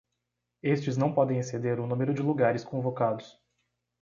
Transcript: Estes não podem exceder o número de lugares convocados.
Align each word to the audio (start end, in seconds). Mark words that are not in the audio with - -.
Estes 0.63 0.97
não 0.97 1.13
podem 1.13 1.37
exceder 1.37 1.79
o 1.79 1.85
número 1.85 2.11
de 2.11 2.23
lugares 2.23 2.63
convocados. 2.63 3.39